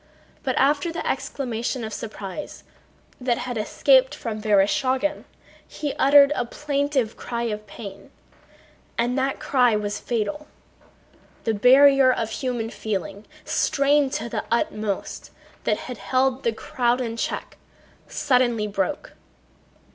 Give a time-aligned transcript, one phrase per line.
[0.41, 2.63] But after the exclamation of surprise
[3.19, 5.25] that had escaped from Vereshchágin
[5.67, 8.09] he uttered a plaintive cry of pain,
[8.97, 10.47] and that cry was fatal.
[11.43, 15.29] The barrier of human feeling, strained to the utmost,
[15.65, 17.57] that had held the crowd in check
[18.07, 19.13] suddenly broke.